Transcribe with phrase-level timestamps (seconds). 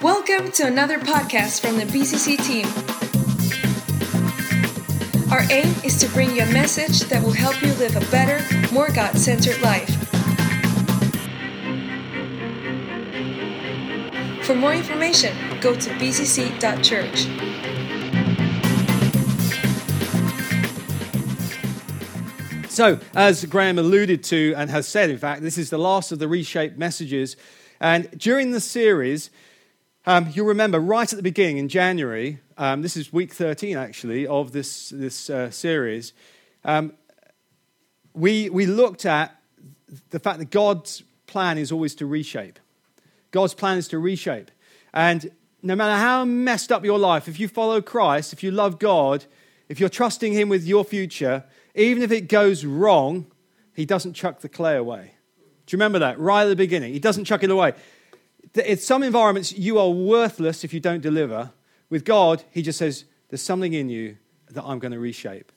[0.00, 2.66] Welcome to another podcast from the BCC team.
[5.30, 8.40] Our aim is to bring you a message that will help you live a better,
[8.72, 9.90] more God centered life.
[14.46, 17.26] For more information, go to bcc.church.
[22.70, 26.18] So, as Graham alluded to and has said, in fact, this is the last of
[26.18, 27.36] the reshaped messages.
[27.82, 29.28] And during the series,
[30.06, 34.24] um, you'll remember right at the beginning in January, um, this is week 13 actually
[34.24, 36.12] of this, this uh, series,
[36.64, 36.92] um,
[38.14, 39.36] we, we looked at
[40.10, 42.60] the fact that God's plan is always to reshape.
[43.32, 44.52] God's plan is to reshape.
[44.94, 48.78] And no matter how messed up your life, if you follow Christ, if you love
[48.78, 49.24] God,
[49.68, 51.42] if you're trusting Him with your future,
[51.74, 53.26] even if it goes wrong,
[53.74, 55.14] he doesn't chuck the clay away.
[55.66, 56.18] Do you remember that?
[56.18, 56.92] Right at the beginning.
[56.92, 57.74] He doesn't chuck it away.
[58.54, 61.52] In some environments, you are worthless if you don't deliver.
[61.88, 64.16] With God, he just says, There's something in you
[64.50, 65.52] that I'm going to reshape.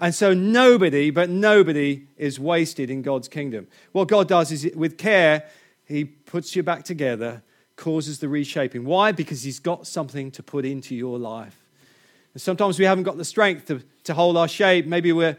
[0.00, 3.66] And so nobody, but nobody is wasted in God's kingdom.
[3.92, 5.48] What God does is, with care,
[5.84, 7.42] he puts you back together,
[7.76, 8.84] causes the reshaping.
[8.84, 9.10] Why?
[9.12, 11.64] Because he's got something to put into your life.
[12.32, 14.86] And sometimes we haven't got the strength to, to hold our shape.
[14.86, 15.36] Maybe we're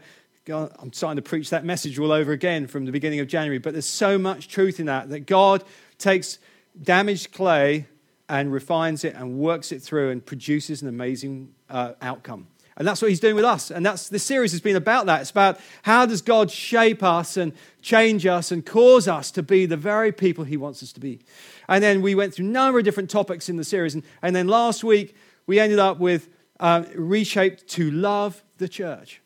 [0.52, 3.72] I'm starting to preach that message all over again from the beginning of January, but
[3.72, 5.64] there's so much truth in that that God
[5.98, 6.38] takes
[6.80, 7.86] damaged clay
[8.28, 12.46] and refines it and works it through and produces an amazing uh, outcome.
[12.76, 13.70] And that's what he's doing with us.
[13.70, 15.20] And that's this series has been about that.
[15.20, 19.66] It's about how does God shape us and change us and cause us to be
[19.66, 21.20] the very people he wants us to be.
[21.68, 23.94] And then we went through a number of different topics in the series.
[23.94, 25.14] And, and then last week,
[25.46, 29.19] we ended up with uh, reshaped to love the church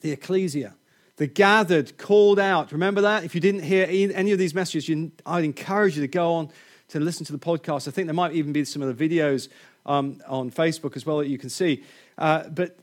[0.00, 0.74] the ecclesia,
[1.16, 2.72] the gathered, called out.
[2.72, 3.24] Remember that?
[3.24, 6.50] If you didn't hear any of these messages, you, I'd encourage you to go on
[6.88, 7.86] to listen to the podcast.
[7.86, 9.48] I think there might even be some of the videos
[9.86, 11.84] um, on Facebook as well that you can see.
[12.18, 12.78] Uh, but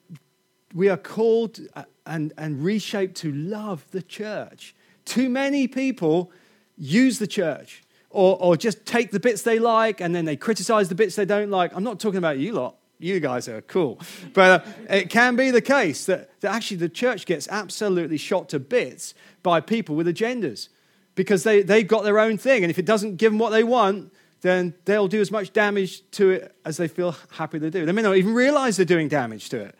[0.73, 4.75] we are called uh, and, and reshaped to love the church.
[5.05, 6.31] Too many people
[6.77, 10.89] use the church or, or just take the bits they like and then they criticize
[10.89, 11.75] the bits they don't like.
[11.75, 13.99] I'm not talking about you lot you guys are cool.
[14.33, 18.49] But uh, it can be the case that, that actually the church gets absolutely shot
[18.49, 19.13] to bits
[19.43, 20.69] by people with agendas
[21.15, 22.63] because they, they've got their own thing.
[22.63, 26.09] And if it doesn't give them what they want, then they'll do as much damage
[26.11, 27.85] to it as they feel happy to do.
[27.85, 29.75] They may not even realize they're doing damage to it.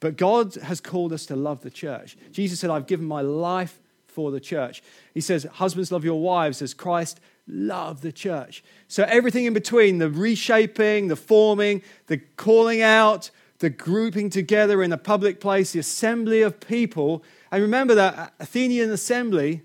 [0.00, 2.16] But God has called us to love the church.
[2.30, 4.82] Jesus said, I've given my life for the church.
[5.14, 8.64] He says, Husbands, love your wives as Christ love the church.
[8.88, 14.92] So everything in between the reshaping, the forming, the calling out, the grouping together in
[14.92, 17.22] a public place, the assembly of people.
[17.50, 19.62] And remember that Athenian assembly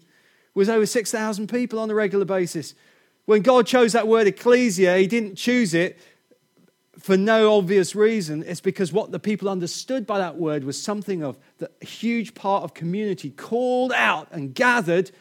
[0.53, 2.75] was over 6,000 people on a regular basis.
[3.25, 5.99] When God chose that word ecclesia, He didn't choose it
[6.97, 8.43] for no obvious reason.
[8.45, 12.63] It's because what the people understood by that word was something of the huge part
[12.63, 15.11] of community called out and gathered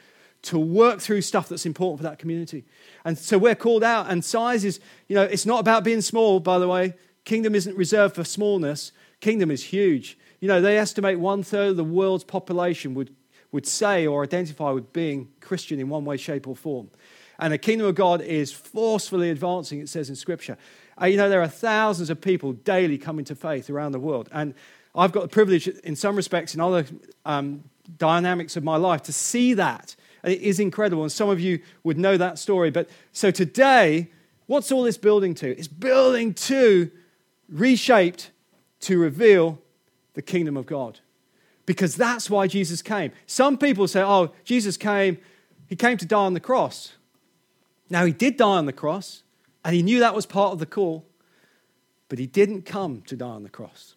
[0.49, 2.65] to work through stuff that's important for that community.
[3.05, 6.41] And so we're called out, and size is, you know, it's not about being small,
[6.41, 6.95] by the way.
[7.25, 10.19] Kingdom isn't reserved for smallness, kingdom is huge.
[10.41, 13.15] You know, they estimate one third of the world's population would,
[13.53, 16.91] would say or identify with being Christian in one way, shape, or form.
[17.39, 20.57] And the kingdom of God is forcefully advancing, it says in Scripture.
[21.01, 24.29] Uh, you know, there are thousands of people daily coming to faith around the world.
[24.33, 24.55] And
[24.95, 26.87] I've got the privilege, in some respects, in other
[27.25, 27.65] um,
[27.97, 29.95] dynamics of my life, to see that
[30.25, 31.03] it is incredible.
[31.03, 32.71] And some of you would know that story.
[32.71, 34.11] But so today,
[34.47, 35.57] what's all this building to?
[35.59, 36.91] It's building to,
[37.49, 38.31] reshaped
[38.81, 39.61] to reveal
[40.15, 41.01] the kingdom of God.
[41.67, 43.13] Because that's why Jesus came.
[43.27, 45.19] Some people say, oh, Jesus came,
[45.67, 46.95] he came to die on the cross.
[47.91, 49.23] Now, he did die on the cross,
[49.65, 51.05] and he knew that was part of the call,
[52.09, 53.97] but he didn't come to die on the cross.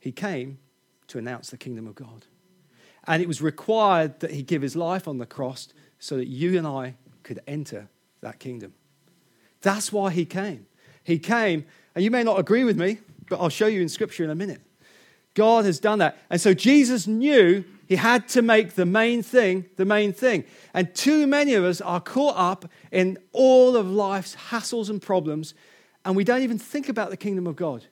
[0.00, 0.58] He came
[1.08, 2.26] to announce the kingdom of God.
[3.06, 6.56] And it was required that he give his life on the cross so that you
[6.58, 7.88] and I could enter
[8.20, 8.74] that kingdom.
[9.60, 10.66] That's why he came.
[11.02, 12.98] He came, and you may not agree with me,
[13.28, 14.60] but I'll show you in scripture in a minute.
[15.34, 16.16] God has done that.
[16.30, 20.44] And so Jesus knew he had to make the main thing the main thing.
[20.72, 25.54] And too many of us are caught up in all of life's hassles and problems,
[26.04, 27.84] and we don't even think about the kingdom of God.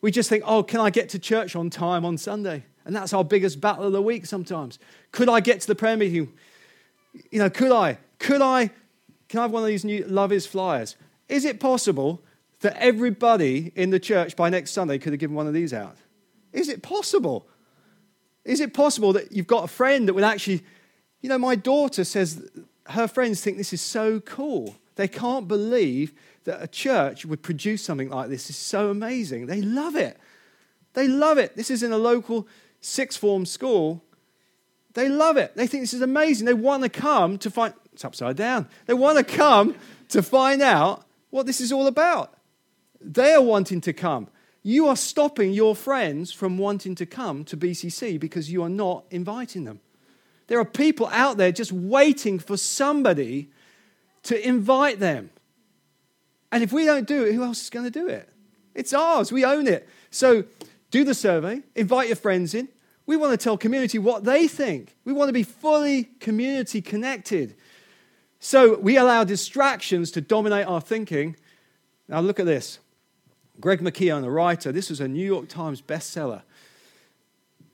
[0.00, 2.64] We just think, oh, can I get to church on time on Sunday?
[2.86, 4.78] And that's our biggest battle of the week sometimes.
[5.10, 6.32] Could I get to the prayer meeting?
[7.30, 7.98] You know, could I?
[8.18, 8.70] Could I?
[9.28, 10.96] Can I have one of these new Love is flyers?
[11.28, 12.22] Is it possible
[12.60, 15.96] that everybody in the church by next Sunday could have given one of these out?
[16.52, 17.48] Is it possible?
[18.44, 20.62] Is it possible that you've got a friend that would actually,
[21.20, 22.48] you know, my daughter says
[22.90, 26.12] her friends think this is so cool They can't believe
[26.44, 28.50] that a church would produce something like this.
[28.50, 29.46] It's so amazing.
[29.46, 30.18] They love it.
[30.94, 31.54] They love it.
[31.54, 32.48] This is in a local
[32.86, 34.02] sixth form school.
[34.94, 35.54] They love it.
[35.56, 36.46] They think this is amazing.
[36.46, 38.68] They want to come to find it's upside down.
[38.86, 39.74] They want to come
[40.10, 42.34] to find out what this is all about.
[43.00, 44.28] They are wanting to come.
[44.62, 49.04] You are stopping your friends from wanting to come to BCC because you are not
[49.10, 49.80] inviting them.
[50.48, 53.50] There are people out there just waiting for somebody
[54.24, 55.30] to invite them.
[56.52, 58.28] And if we don't do it, who else is going to do it?
[58.74, 59.32] It's ours.
[59.32, 59.88] We own it.
[60.10, 60.44] So
[60.90, 62.68] do the survey, invite your friends in.
[63.06, 64.96] We want to tell community what they think.
[65.04, 67.54] We want to be fully community connected.
[68.40, 71.36] So we allow distractions to dominate our thinking.
[72.08, 72.80] Now look at this.
[73.60, 76.42] Greg McKeown, a writer, this was a New York Times bestseller.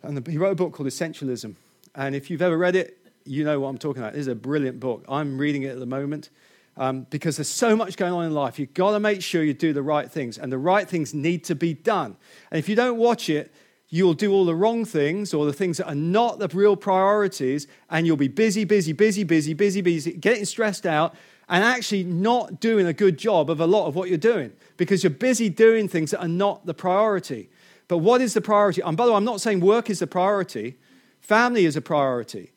[0.02, 1.54] And he wrote a book called Essentialism.
[1.94, 4.12] And if you've ever read it, you know what I'm talking about.
[4.12, 5.04] This is a brilliant book.
[5.08, 6.30] I'm reading it at the moment
[6.76, 8.58] um, because there's so much going on in life.
[8.58, 11.44] You've got to make sure you do the right things, and the right things need
[11.44, 12.16] to be done.
[12.50, 13.52] And if you don't watch it,
[13.92, 17.66] you'll do all the wrong things or the things that are not the real priorities,
[17.90, 21.14] and you'll be busy, busy, busy, busy, busy, busy, getting stressed out,
[21.46, 25.04] and actually not doing a good job of a lot of what you're doing because
[25.04, 27.50] you're busy doing things that are not the priority.
[27.86, 28.80] But what is the priority?
[28.80, 30.78] And by the way, I'm not saying work is the priority,
[31.20, 32.52] family is a priority.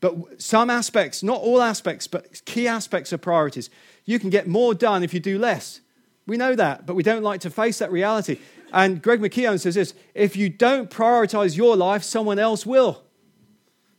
[0.00, 3.68] But some aspects, not all aspects, but key aspects of priorities,
[4.04, 5.80] you can get more done if you do less.
[6.28, 8.38] We know that, but we don't like to face that reality.
[8.72, 13.02] And Greg McKeown says this if you don't prioritize your life, someone else will.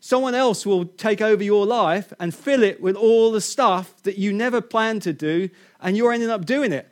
[0.02, 4.18] Someone else will take over your life and fill it with all the stuff that
[4.18, 5.50] you never planned to do,
[5.82, 6.90] and you're ending up doing it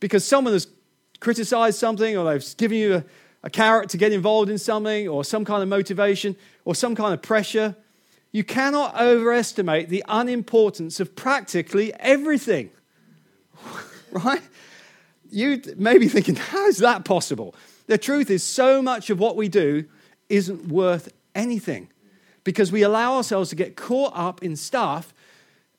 [0.00, 0.66] because someone has
[1.20, 3.04] criticized something or they've given you a,
[3.44, 6.34] a carrot to get involved in something or some kind of motivation
[6.64, 7.76] or some kind of pressure
[8.32, 12.70] you cannot overestimate the unimportance of practically everything.
[14.10, 14.42] right?
[15.30, 17.54] You may be thinking, how is that possible?
[17.86, 19.84] The truth is, so much of what we do
[20.28, 21.88] isn't worth anything
[22.44, 25.12] because we allow ourselves to get caught up in stuff.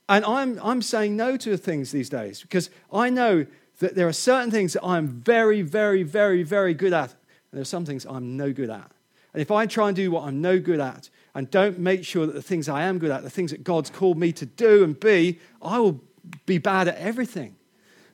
[0.07, 3.45] And I'm, I'm saying no to things these days because I know
[3.79, 7.61] that there are certain things that I'm very, very, very, very good at, and there
[7.61, 8.91] are some things I'm no good at.
[9.33, 12.25] And if I try and do what I'm no good at, and don't make sure
[12.25, 14.83] that the things I am good at, the things that God's called me to do
[14.83, 16.01] and be, I will
[16.45, 17.55] be bad at everything.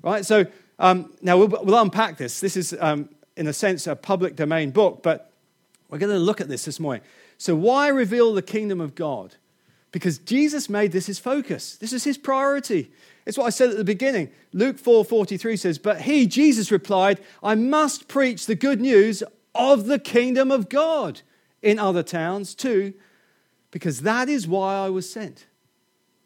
[0.02, 0.26] Right?
[0.26, 0.46] So
[0.80, 2.40] um, now we'll, we'll, unpack this.
[2.40, 5.32] This is, um, in a sense, a public domain book, but
[5.90, 7.04] we're going to look at this this morning.
[7.38, 9.36] So, why reveal the kingdom of God?
[9.92, 11.78] Because Jesus made this his focus.
[11.78, 12.92] This is his priority.
[13.26, 14.30] It's what I said at the beginning.
[14.52, 19.24] Luke 4:43 says, "But he, Jesus replied, I must preach the good news
[19.56, 21.22] of the kingdom of God
[21.62, 22.94] in other towns too,
[23.72, 25.48] because that is why I was sent.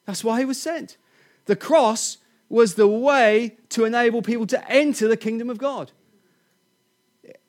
[0.06, 0.98] That's why he was sent.
[1.45, 2.18] The cross
[2.50, 5.92] was the way to enable people to enter the kingdom of God.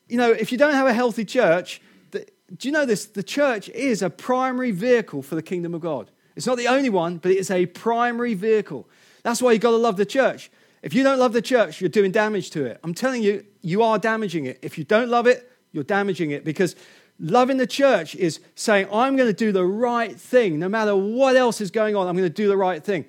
[0.09, 1.81] You know, if you don't have a healthy church,
[2.11, 2.27] the,
[2.57, 3.07] do you know this?
[3.07, 6.11] The church is a primary vehicle for the kingdom of God.
[6.37, 8.89] It's not the only one, but it is a primary vehicle.
[9.23, 10.51] That's why you've got to love the church.
[10.83, 12.81] If you don't love the church, you're doing damage to it.
[12.83, 14.59] I'm telling you, you are damaging it.
[14.63, 16.75] If you don't love it, you're damaging it because
[17.23, 20.59] Loving the church is saying, I'm going to do the right thing.
[20.59, 23.05] No matter what else is going on, I'm going to do the right thing.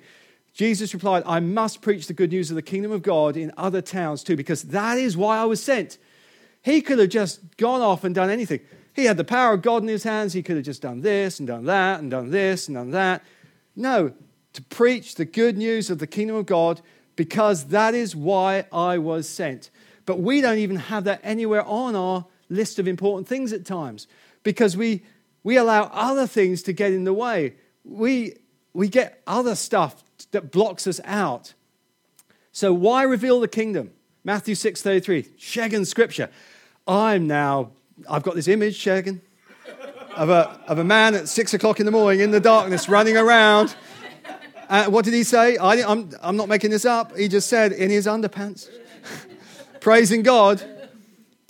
[0.52, 3.80] Jesus replied, I must preach the good news of the kingdom of God in other
[3.80, 5.98] towns too, because that is why I was sent.
[6.62, 8.60] He could have just gone off and done anything.
[8.94, 10.34] He had the power of God in his hands.
[10.34, 13.22] He could have just done this and done that and done this and done that.
[13.74, 14.12] No,
[14.52, 16.82] to preach the good news of the kingdom of God,
[17.16, 19.70] because that is why I was sent.
[20.04, 24.06] But we don't even have that anywhere on our list of important things at times
[24.42, 25.02] because we,
[25.42, 27.54] we allow other things to get in the way.
[27.84, 28.34] We,
[28.74, 31.54] we get other stuff that blocks us out.
[32.52, 33.92] So why reveal the kingdom?
[34.24, 36.30] Matthew 6:33, Shagan scripture.
[36.86, 37.70] I'm now,
[38.08, 39.20] I've got this image, Shagan,
[40.16, 43.16] of a, of a man at six o'clock in the morning in the darkness running
[43.16, 43.74] around.
[44.68, 45.56] Uh, what did he say?
[45.56, 47.16] I, I'm, I'm not making this up.
[47.16, 48.68] He just said in his underpants,
[49.80, 50.62] praising God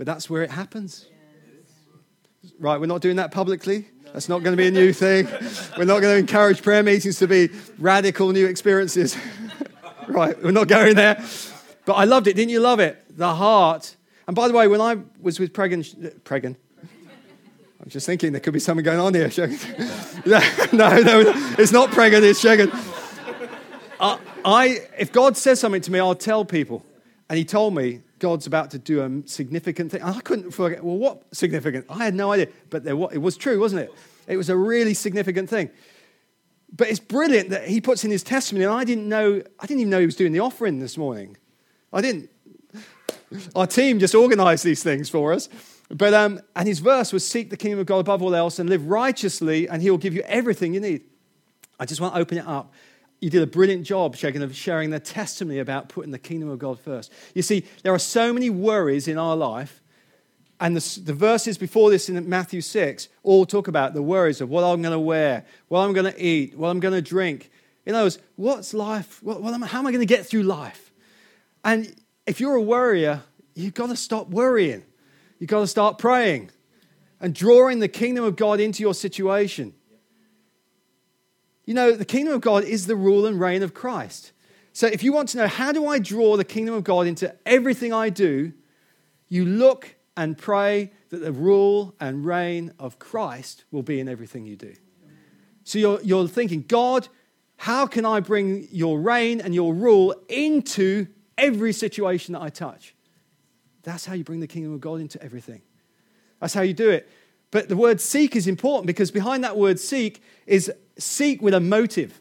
[0.03, 1.07] but that's where it happens.
[2.59, 3.89] Right, we're not doing that publicly.
[4.13, 5.27] That's not going to be a new thing.
[5.79, 9.17] We're not going to encourage prayer meetings to be radical new experiences.
[10.09, 11.25] right, we're not going there.
[11.87, 12.37] But I loved it.
[12.37, 13.03] Didn't you love it?
[13.17, 13.97] The heart.
[14.27, 15.83] And by the way, when I was with Pregan,
[16.25, 16.57] Pregan,
[17.81, 19.29] I'm just thinking there could be something going on here.
[20.27, 20.41] no,
[20.73, 22.71] no, it's not Pregan, it's Shagan.
[23.99, 26.85] Uh, I, if God says something to me, I'll tell people.
[27.31, 30.01] And he told me God's about to do a significant thing.
[30.01, 31.87] I couldn't forget, well, what significant?
[31.89, 33.93] I had no idea, but there, it was true, wasn't it?
[34.29, 35.71] It was a really significant thing.
[36.73, 39.81] But it's brilliant that he puts in his testimony, and I didn't know, I didn't
[39.81, 41.37] even know he was doing the offering this morning.
[41.93, 42.31] I didn't.
[43.57, 45.49] Our team just organized these things for us.
[45.91, 48.71] But, um, and his verse was seek the kingdom of God above all else and
[48.71, 51.03] live righteously, and he will give you everything you need.
[51.81, 52.73] I just want to open it up.
[53.23, 57.13] You did a brilliant job, sharing the testimony about putting the kingdom of God first.
[57.35, 59.81] You see, there are so many worries in our life
[60.59, 64.49] and the, the, verses before this in Matthew 6 all talk about the worries of
[64.49, 67.51] what I'm going to wear, what I'm going to eat, what I'm going to drink.
[67.87, 69.23] In other words, what's life?
[69.23, 70.93] What, what am, how am I going to get through life?
[71.65, 71.95] And
[72.27, 73.23] if you're a worrier,
[73.55, 74.83] you've got to stop worrying.
[75.39, 76.51] You've got to start praying
[77.21, 79.75] and drawing the kingdom of God into your situation.
[81.65, 84.33] You know, the kingdom of God is the rule and reign of Christ.
[84.73, 87.35] So if you want to know how do I draw the kingdom of God into
[87.47, 88.53] everything I do,
[89.29, 94.45] you look and pray that the rule and reign of Christ will be in everything
[94.45, 94.75] you do.
[95.65, 97.09] So you're, you're thinking, God,
[97.57, 101.07] how can I bring your reign and your rule into
[101.39, 102.95] every situation that I touch?
[103.83, 105.63] That's how you bring the kingdom of God into everything.
[106.41, 107.09] That's how you do it.
[107.53, 111.61] But the word seek is important because behind that word seek is seek with a
[111.61, 112.19] motive.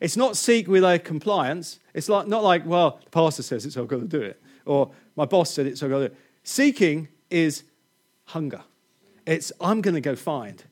[0.00, 1.80] It's not seek with a compliance.
[1.94, 4.40] It's like, not like, well, the pastor says it, so I've got to do it.
[4.66, 6.20] Or my boss said it, so I've got to do it.
[6.44, 7.64] Seeking is
[8.26, 8.62] hunger.
[9.26, 10.62] It's, I'm going to go find.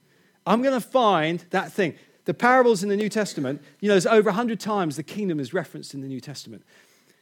[0.46, 1.94] I'm going to find that thing.
[2.26, 5.54] The parables in the New Testament, you know, there's over 100 times the kingdom is
[5.54, 6.62] referenced in the New Testament.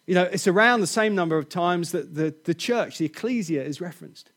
[0.06, 3.62] You know, it's around the same number of times that the, the church, the ecclesia,
[3.62, 4.30] is referenced.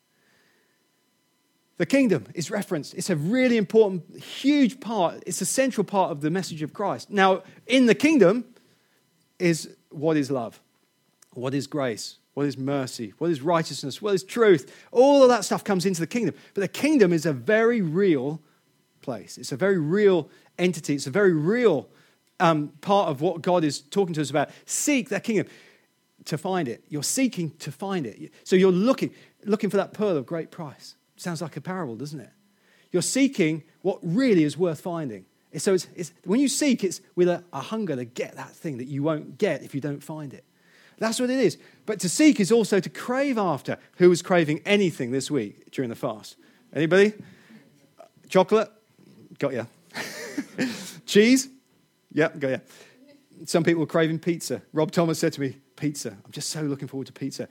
[1.80, 2.94] The kingdom is referenced.
[2.94, 5.24] It's a really important, huge part.
[5.26, 7.10] It's a central part of the message of Christ.
[7.10, 8.44] Now, in the kingdom
[9.40, 10.60] is what is love?
[11.36, 12.18] What is grace?
[12.34, 13.14] What is mercy?
[13.18, 14.02] What is righteousness?
[14.02, 14.76] What is truth?
[14.92, 16.36] All of that stuff comes into the kingdom.
[16.54, 18.42] But the kingdom is a very real
[19.02, 19.38] place.
[19.38, 20.96] It's a very real entity.
[20.96, 21.88] It's a very real
[22.42, 24.50] um, part of what God is talking to us about.
[24.66, 25.48] Seek that kingdom
[26.26, 26.84] to find it.
[26.90, 28.34] You're seeking to find it.
[28.44, 29.12] So you're looking,
[29.46, 30.96] looking for that pearl of great price.
[31.20, 32.30] Sounds like a parable, doesn't it?
[32.92, 35.26] You're seeking what really is worth finding.
[35.58, 38.78] So it's, it's, when you seek, it's with a, a hunger to get that thing
[38.78, 40.46] that you won't get if you don't find it.
[40.98, 41.58] That's what it is.
[41.86, 43.78] But to seek is also to crave after.
[43.98, 46.38] Who was craving anything this week during the fast?
[46.74, 47.14] Anybody?
[48.30, 48.72] Chocolate?
[49.40, 49.66] Got ya.
[51.06, 51.50] Cheese?
[52.14, 52.58] Yep, got ya.
[53.46, 54.62] Some people were craving pizza.
[54.72, 56.10] Rob Thomas said to me, Pizza.
[56.12, 57.48] I'm just so looking forward to pizza.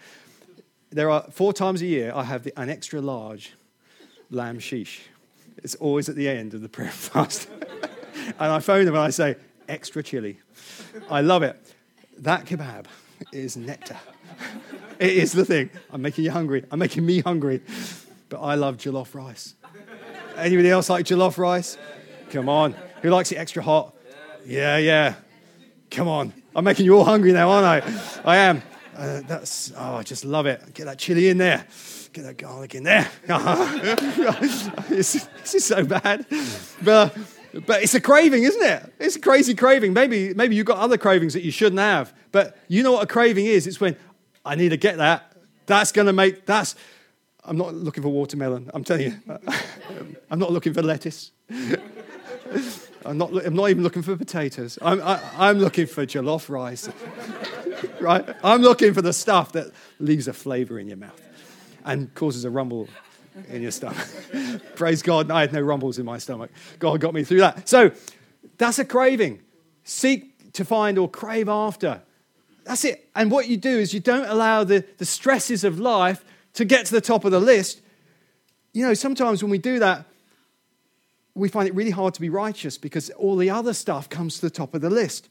[0.90, 3.54] There are four times a year I have the, an extra large
[4.30, 5.02] lamb shish.
[5.58, 7.48] It's always at the end of the prayer fast.
[8.26, 9.36] and I phone them and I say,
[9.68, 10.38] extra chili.
[11.10, 11.56] I love it.
[12.18, 12.86] That kebab
[13.32, 13.98] is nectar.
[14.98, 15.70] it is the thing.
[15.92, 16.64] I'm making you hungry.
[16.70, 17.60] I'm making me hungry.
[18.28, 19.54] But I love jollof rice.
[20.36, 21.76] Anybody else like jollof rice?
[22.30, 22.74] Come on.
[23.02, 23.94] Who likes it extra hot?
[24.46, 25.14] Yeah, yeah.
[25.90, 26.32] Come on.
[26.54, 28.22] I'm making you all hungry now, aren't I?
[28.24, 28.62] I am.
[28.98, 30.74] Uh, that's, oh, I just love it.
[30.74, 31.64] Get that chili in there.
[32.12, 33.08] Get that garlic in there.
[34.88, 36.26] this, is so bad.
[36.82, 37.16] But
[37.66, 38.92] but it's a craving, isn't it?
[38.98, 39.92] It's a crazy craving.
[39.92, 42.12] Maybe, maybe you've got other cravings that you shouldn't have.
[42.32, 43.66] But you know what a craving is?
[43.66, 43.96] It's when
[44.44, 45.32] I need to get that.
[45.66, 46.74] That's going to make, that's,
[47.44, 48.70] I'm not looking for watermelon.
[48.74, 49.16] I'm telling you.
[50.30, 51.30] I'm not looking for lettuce.
[53.04, 54.78] I'm not, I'm not even looking for potatoes.
[54.82, 56.88] I'm, I, am i am looking for jollof rice.
[58.00, 58.28] Right?
[58.42, 61.20] I'm looking for the stuff that leaves a flavor in your mouth
[61.84, 62.88] and causes a rumble
[63.48, 64.06] in your stomach.
[64.74, 66.50] Praise God, I had no rumbles in my stomach.
[66.78, 67.68] God got me through that.
[67.68, 67.92] So
[68.58, 69.40] that's a craving.
[69.84, 72.02] Seek to find or crave after.
[72.64, 73.08] That's it.
[73.14, 76.24] And what you do is you don't allow the, the stresses of life
[76.54, 77.80] to get to the top of the list.
[78.72, 80.04] You know, sometimes when we do that,
[81.34, 84.40] we find it really hard to be righteous because all the other stuff comes to
[84.42, 85.28] the top of the list.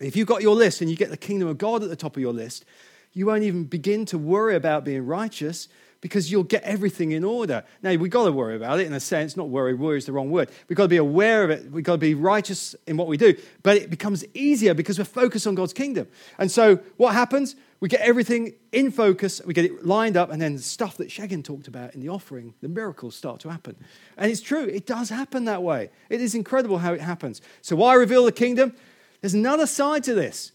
[0.00, 2.16] If you've got your list and you get the kingdom of God at the top
[2.16, 2.64] of your list,
[3.12, 5.68] you won't even begin to worry about being righteous
[6.02, 7.64] because you'll get everything in order.
[7.82, 10.12] Now, we've got to worry about it in a sense, not worry, worry is the
[10.12, 10.50] wrong word.
[10.68, 11.70] We've got to be aware of it.
[11.70, 13.34] We've got to be righteous in what we do.
[13.62, 16.06] But it becomes easier because we're focused on God's kingdom.
[16.38, 17.56] And so what happens?
[17.80, 21.08] We get everything in focus, we get it lined up, and then the stuff that
[21.08, 23.76] Shagan talked about in the offering, the miracles start to happen.
[24.16, 25.90] And it's true, it does happen that way.
[26.08, 27.42] It is incredible how it happens.
[27.60, 28.74] So, why reveal the kingdom?
[29.20, 30.52] There's another side to this.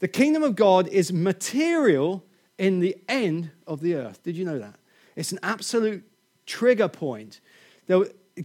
[0.00, 2.24] The kingdom of God is material
[2.58, 4.22] in the end of the earth.
[4.22, 4.74] Did you know that?
[5.16, 6.04] It's an absolute
[6.46, 7.40] trigger point.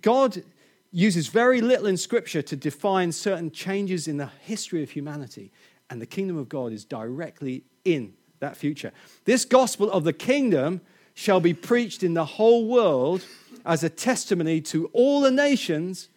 [0.01, 0.43] God
[0.91, 5.51] uses very little in Scripture to define certain changes in the history of humanity,
[5.89, 8.91] and the kingdom of God is directly in that future.
[9.25, 10.81] This gospel of the kingdom
[11.13, 13.25] shall be preached in the whole world
[13.65, 16.09] as a testimony to all the nations,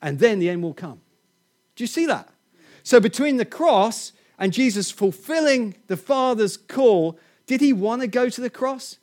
[0.00, 1.00] and then the end will come.
[1.74, 2.28] Do you see that?
[2.86, 8.28] So between the cross and Jesus fulfilling the Father's call, did he want to go
[8.28, 8.98] to the cross?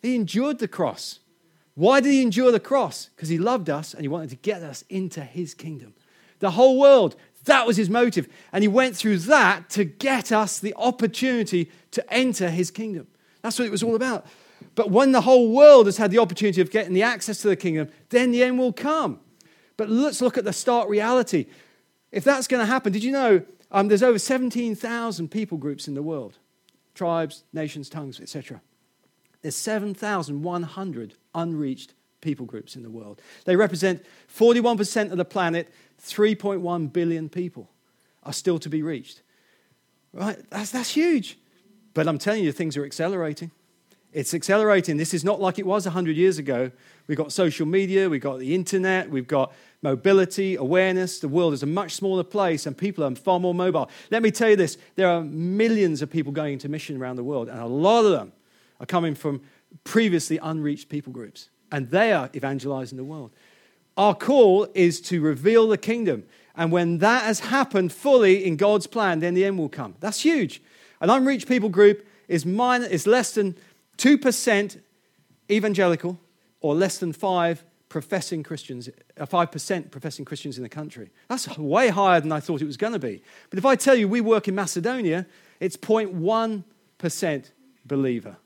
[0.00, 1.18] He endured the cross.
[1.74, 3.10] Why did he endure the cross?
[3.14, 5.92] Because he loved us and he wanted to get us into his kingdom.
[6.38, 8.28] The whole world, that was his motive.
[8.50, 13.08] And he went through that to get us the opportunity to enter his kingdom.
[13.42, 14.24] That's what it was all about.
[14.74, 17.56] But when the whole world has had the opportunity of getting the access to the
[17.56, 19.20] kingdom, then the end will come.
[19.76, 21.44] But let's look at the stark reality.
[22.10, 25.94] If that's going to happen, did you know um, there's over 17,000 people groups in
[25.94, 26.38] the world?
[26.94, 28.60] Tribes, nations, tongues, etc.
[29.42, 33.20] There's 7,100 unreached people groups in the world.
[33.44, 35.72] They represent 41% of the planet,
[36.02, 37.70] 3.1 billion people
[38.24, 39.22] are still to be reached.
[40.12, 40.38] Right?
[40.50, 41.38] That's, that's huge.
[41.94, 43.50] But I'm telling you, things are accelerating.
[44.18, 44.96] It's accelerating.
[44.96, 46.72] This is not like it was 100 years ago.
[47.06, 51.20] We've got social media, we've got the internet, we've got mobility, awareness.
[51.20, 53.88] The world is a much smaller place and people are far more mobile.
[54.10, 57.22] Let me tell you this there are millions of people going into mission around the
[57.22, 58.32] world, and a lot of them
[58.80, 59.40] are coming from
[59.84, 63.30] previously unreached people groups, and they are evangelizing the world.
[63.96, 66.24] Our call is to reveal the kingdom.
[66.56, 69.94] And when that has happened fully in God's plan, then the end will come.
[70.00, 70.60] That's huge.
[71.00, 73.56] An unreached people group is, minor, is less than
[73.98, 74.80] 2%
[75.50, 76.18] evangelical
[76.60, 81.10] or less than 5 professing Christians, 5% uh, professing Christians in the country.
[81.28, 83.22] That's way higher than I thought it was going to be.
[83.50, 85.26] But if I tell you we work in Macedonia,
[85.60, 87.50] it's 0.1%
[87.86, 88.36] believer.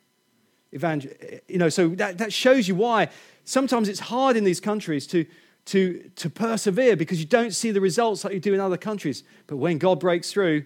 [0.72, 1.12] Evangel-
[1.48, 3.08] you know, so that, that shows you why
[3.44, 5.26] sometimes it's hard in these countries to,
[5.66, 9.24] to, to persevere because you don't see the results like you do in other countries.
[9.48, 10.64] But when God breaks through,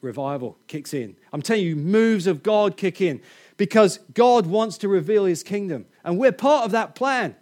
[0.00, 1.16] revival kicks in.
[1.32, 3.20] I'm telling you, moves of God kick in
[3.60, 5.84] because God wants to reveal his kingdom.
[6.02, 7.36] And we're part of that plan.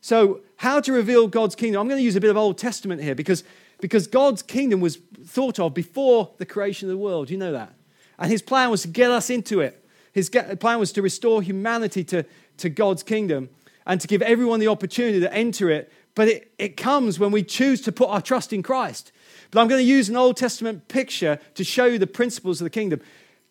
[0.00, 1.80] So, how to reveal God's kingdom?
[1.80, 3.44] I'm going to use a bit of Old Testament here because,
[3.80, 7.30] because God's kingdom was thought of before the creation of the world.
[7.30, 7.74] You know that.
[8.18, 9.88] And his plan was to get us into it.
[10.12, 12.24] His plan was to restore humanity to,
[12.56, 13.48] to God's kingdom
[13.86, 15.92] and to give everyone the opportunity to enter it.
[16.16, 19.12] But it, it comes when we choose to put our trust in Christ.
[19.52, 22.64] But I'm going to use an Old Testament picture to show you the principles of
[22.64, 23.00] the kingdom.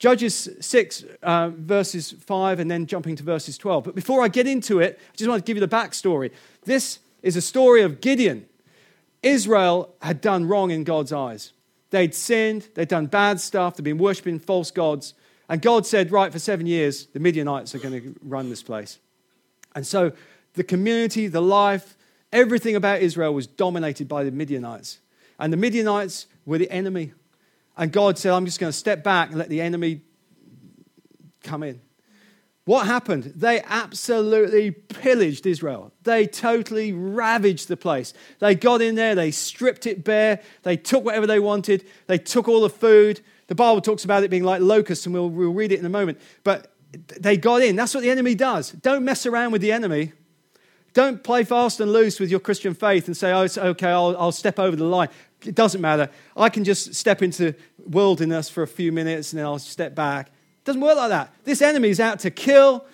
[0.01, 3.83] Judges 6, uh, verses 5, and then jumping to verses 12.
[3.83, 6.31] But before I get into it, I just want to give you the backstory.
[6.65, 8.47] This is a story of Gideon.
[9.21, 11.53] Israel had done wrong in God's eyes.
[11.91, 15.13] They'd sinned, they'd done bad stuff, they'd been worshiping false gods.
[15.47, 18.97] And God said, Right, for seven years, the Midianites are going to run this place.
[19.75, 20.13] And so
[20.55, 21.95] the community, the life,
[22.33, 24.97] everything about Israel was dominated by the Midianites.
[25.37, 27.13] And the Midianites were the enemy
[27.81, 30.01] and God said, I'm just going to step back and let the enemy
[31.41, 31.81] come in.
[32.65, 33.33] What happened?
[33.35, 35.91] They absolutely pillaged Israel.
[36.03, 38.13] They totally ravaged the place.
[38.37, 42.47] They got in there, they stripped it bare, they took whatever they wanted, they took
[42.47, 43.21] all the food.
[43.47, 45.89] The Bible talks about it being like locusts, and we'll, we'll read it in a
[45.89, 46.21] moment.
[46.43, 46.71] But
[47.19, 47.75] they got in.
[47.75, 48.73] That's what the enemy does.
[48.73, 50.13] Don't mess around with the enemy.
[50.93, 54.15] Don't play fast and loose with your Christian faith and say, oh, it's okay, I'll,
[54.17, 55.07] I'll step over the line.
[55.45, 56.09] It doesn't matter.
[56.35, 57.53] I can just step into
[57.87, 60.27] wilderness for a few minutes and then I'll step back.
[60.27, 61.33] It doesn't work like that.
[61.43, 62.85] This enemy is out to kill,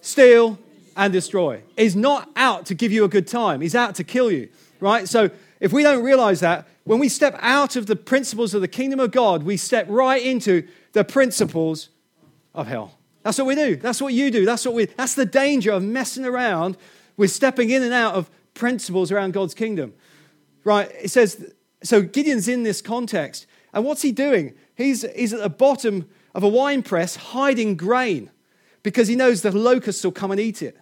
[0.00, 0.58] steal,
[0.96, 1.62] and destroy.
[1.76, 3.60] He's not out to give you a good time.
[3.60, 4.48] He's out to kill you,
[4.80, 5.08] right?
[5.08, 5.30] So
[5.60, 8.98] if we don't realize that, when we step out of the principles of the kingdom
[9.00, 11.88] of God, we step right into the principles
[12.54, 12.98] of hell.
[13.22, 13.76] That's what we do.
[13.76, 14.44] That's what you do.
[14.44, 16.76] That's what we that's the danger of messing around
[17.16, 19.94] with stepping in and out of principles around God's kingdom.
[20.64, 20.90] Right?
[21.00, 23.46] It says so Gideon's in this context.
[23.72, 24.54] And what's he doing?
[24.74, 28.30] He's, he's at the bottom of a wine press hiding grain
[28.82, 30.78] because he knows the locusts will come and eat it.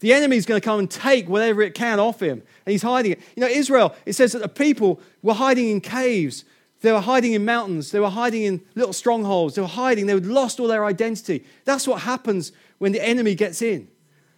[0.00, 3.12] The enemy's going to come and take whatever it can off him, and he's hiding
[3.12, 3.20] it.
[3.34, 6.44] You know, Israel, it says that the people were hiding in caves,
[6.82, 10.12] they were hiding in mountains, they were hiding in little strongholds, they were hiding, they
[10.12, 11.46] had lost all their identity.
[11.64, 13.88] That's what happens when the enemy gets in.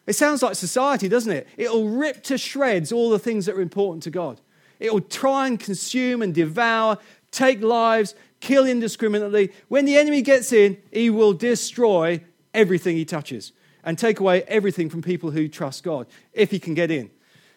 [0.09, 1.47] It sounds like society, doesn't it?
[1.59, 4.40] It'll rip to shreds all the things that are important to God.
[4.81, 6.97] It will try and consume and devour,
[7.31, 9.53] take lives, kill indiscriminately.
[9.68, 12.23] When the enemy gets in, he will destroy
[12.55, 13.53] everything he touches
[13.85, 17.11] and take away everything from people who trust God, if he can get in.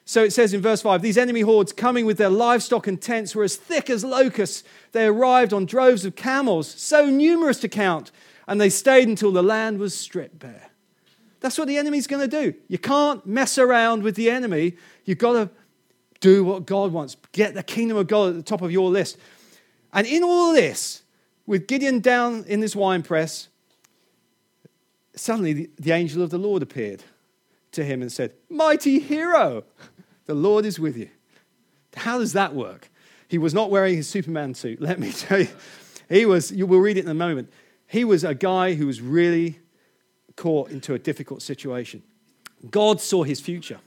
[0.03, 3.33] So it says in verse 5 these enemy hordes coming with their livestock and tents
[3.33, 4.65] were as thick as locusts.
[4.91, 8.11] They arrived on droves of camels, so numerous to count,
[8.45, 10.70] and they stayed until the land was stripped bare.
[11.41, 12.53] That's what the enemy's going to do.
[12.67, 14.77] You can't mess around with the enemy.
[15.05, 15.49] You've got to
[16.19, 17.17] do what God wants.
[17.31, 19.17] Get the kingdom of God at the top of your list.
[19.91, 21.01] And in all this,
[21.45, 23.49] with Gideon down in this wine press,
[25.15, 27.03] suddenly the, the angel of the Lord appeared
[27.73, 29.63] to him and said, Mighty hero,
[30.27, 31.09] the Lord is with you.
[31.95, 32.89] How does that work?
[33.27, 35.49] He was not wearing his Superman suit, let me tell you.
[36.07, 37.51] He was, you will read it in a moment.
[37.87, 39.59] He was a guy who was really
[40.41, 42.01] caught into a difficult situation.
[42.71, 43.79] God saw his future.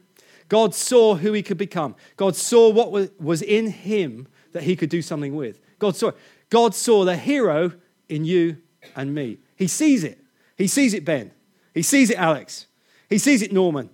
[0.48, 1.96] God saw who he could become.
[2.16, 5.58] God saw what was in him that he could do something with.
[5.80, 6.12] God saw
[6.50, 7.72] God saw the hero
[8.08, 8.58] in you
[8.94, 9.38] and me.
[9.56, 10.20] He sees it.
[10.56, 11.32] He sees it, Ben.
[11.72, 12.68] He sees it, Alex.
[13.10, 13.90] He sees it, Norman.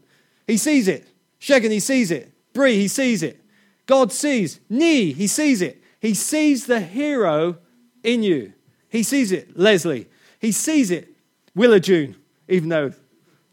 [0.46, 1.09] He sees it.
[1.40, 2.31] Shagan, he sees it.
[2.53, 3.42] Bree, he sees it.
[3.87, 4.61] God sees.
[4.68, 5.83] Nee, he sees it.
[5.99, 7.57] He sees the hero
[8.05, 8.53] in you.
[8.90, 10.09] He sees it, Leslie.
[10.38, 11.09] He sees it,
[11.55, 12.16] Willa June,
[12.50, 12.92] even though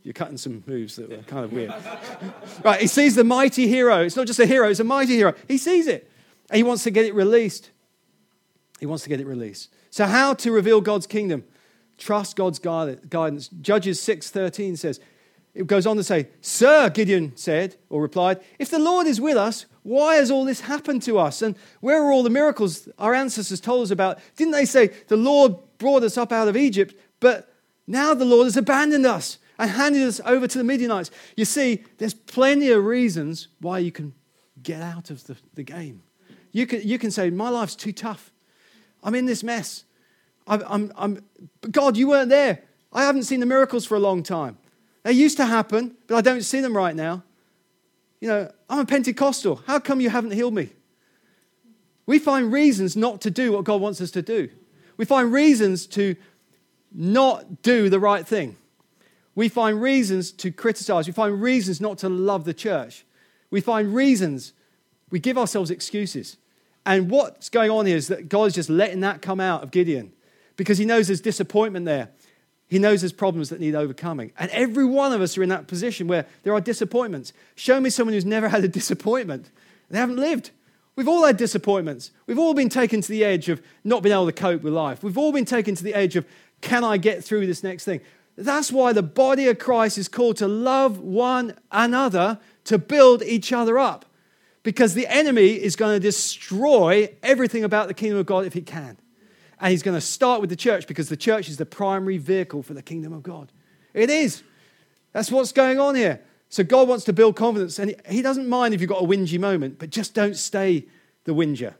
[0.03, 1.73] you're cutting some moves that were kind of weird.
[2.63, 4.03] right, he sees the mighty hero.
[4.03, 5.33] It's not just a hero, it's a mighty hero.
[5.47, 6.09] He sees it.
[6.49, 7.71] And he wants to get it released.
[8.79, 9.69] He wants to get it released.
[9.89, 11.43] So, how to reveal God's kingdom?
[11.97, 13.47] Trust God's guidance.
[13.47, 14.99] Judges 6:13 says,
[15.57, 19.37] it goes on to say, Sir, Gideon said or replied, if the Lord is with
[19.37, 21.41] us, why has all this happened to us?
[21.41, 24.19] And where are all the miracles our ancestors told us about?
[24.35, 27.46] Didn't they say, The Lord brought us up out of Egypt, but
[27.87, 29.39] now the Lord has abandoned us?
[29.59, 31.11] and handed us over to the Midianites.
[31.35, 34.13] You see, there's plenty of reasons why you can
[34.61, 36.03] get out of the, the game.
[36.51, 38.31] You can, you can say, My life's too tough.
[39.03, 39.83] I'm in this mess.
[40.47, 41.25] I'm, I'm, I'm,
[41.71, 42.63] God, you weren't there.
[42.93, 44.57] I haven't seen the miracles for a long time.
[45.03, 47.23] They used to happen, but I don't see them right now.
[48.19, 49.61] You know, I'm a Pentecostal.
[49.67, 50.69] How come you haven't healed me?
[52.05, 54.49] We find reasons not to do what God wants us to do.
[54.95, 56.15] We find reasons to
[56.93, 58.57] not do the right thing.
[59.35, 61.07] We find reasons to criticize.
[61.07, 63.05] We find reasons not to love the church.
[63.51, 64.53] We find reasons.
[65.11, 66.37] We give ourselves excuses.
[66.85, 69.71] And what's going on here is that God is just letting that come out of
[69.71, 70.13] Gideon
[70.55, 72.09] because he knows there's disappointment there.
[72.67, 74.31] He knows there's problems that need overcoming.
[74.37, 77.31] And every one of us are in that position where there are disappointments.
[77.55, 79.49] Show me someone who's never had a disappointment.
[79.89, 80.51] They haven't lived.
[80.97, 82.11] We've all had disappointments.
[82.25, 85.03] We've all been taken to the edge of not being able to cope with life.
[85.03, 86.25] We've all been taken to the edge of,
[86.61, 88.01] can I get through this next thing?
[88.35, 93.51] That's why the body of Christ is called to love one another, to build each
[93.51, 94.05] other up.
[94.63, 98.61] Because the enemy is going to destroy everything about the kingdom of God if he
[98.61, 98.97] can.
[99.59, 102.61] And he's going to start with the church because the church is the primary vehicle
[102.61, 103.51] for the kingdom of God.
[103.93, 104.43] It is.
[105.13, 106.21] That's what's going on here.
[106.49, 109.39] So God wants to build confidence, and he doesn't mind if you've got a whingy
[109.39, 110.85] moment, but just don't stay
[111.23, 111.75] the whinger.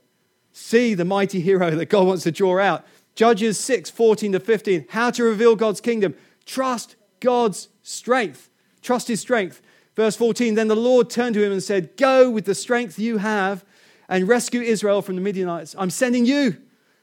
[0.52, 2.86] See the mighty hero that God wants to draw out.
[3.18, 4.86] Judges 6 14 to 15.
[4.90, 6.14] How to reveal God's kingdom.
[6.46, 8.52] Trust God's strength.
[8.84, 9.60] Trust his strength.
[9.96, 13.18] Verse 14 Then the Lord turned to him and said, Go with the strength you
[13.18, 13.66] have
[14.08, 15.76] and rescue Israel from the Midianites.
[15.80, 16.58] I'm sending you.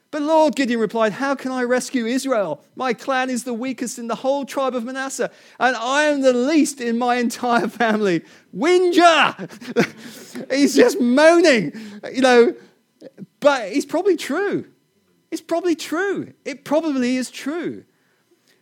[0.09, 2.63] But Lord, Gideon replied, How can I rescue Israel?
[2.77, 6.31] My clan is the weakest in the whole tribe of Manasseh, and I am the
[6.31, 8.23] least in my entire family.
[8.53, 9.35] Whinger!
[10.49, 11.73] he's just moaning,
[12.13, 12.55] you know,
[13.41, 14.67] but it's probably true.
[15.35, 16.31] It's probably true.
[16.45, 17.83] It probably is true.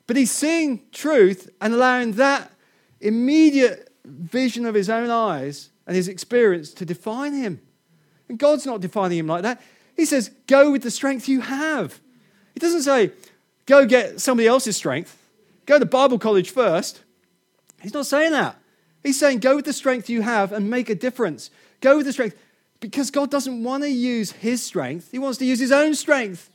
[0.07, 2.51] But he's seeing truth and allowing that
[2.99, 7.62] immediate vision of his own eyes and his experience to define him.
[8.27, 9.62] And God's not defining him like that.
[9.95, 12.01] He says, go with the strength you have.
[12.55, 13.12] He doesn't say,
[13.67, 15.15] go get somebody else's strength,
[15.67, 17.03] go to Bible college first.
[17.83, 18.57] He's not saying that.
[19.03, 21.51] He's saying, go with the strength you have and make a difference.
[21.81, 22.36] Go with the strength.
[22.79, 26.49] Because God doesn't want to use his strength, he wants to use his own strength.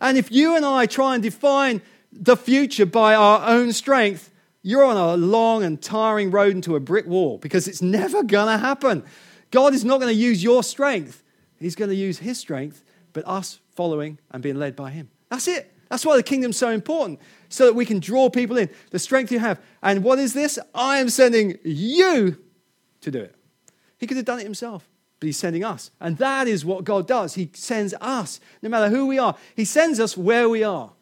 [0.00, 1.82] And if you and I try and define
[2.12, 4.32] the future by our own strength,
[4.62, 8.48] you're on a long and tiring road into a brick wall because it's never going
[8.48, 9.04] to happen.
[9.50, 11.22] God is not going to use your strength,
[11.58, 12.82] He's going to use His strength,
[13.12, 15.10] but us following and being led by Him.
[15.28, 15.72] That's it.
[15.88, 18.70] That's why the kingdom's so important, so that we can draw people in.
[18.90, 19.60] The strength you have.
[19.82, 20.58] And what is this?
[20.74, 22.38] I am sending you
[23.00, 23.34] to do it.
[23.98, 24.88] He could have done it himself,
[25.20, 25.90] but he's sending us.
[26.00, 27.34] And that is what God does.
[27.34, 30.92] He sends us, no matter who we are, He sends us where we are.